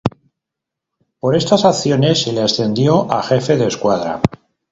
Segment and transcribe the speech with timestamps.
[1.19, 4.19] Por estas acciones, se le ascendió a jefe de escuadra.